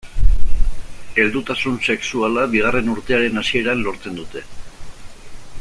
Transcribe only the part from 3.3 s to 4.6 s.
hasieran lortzen dute.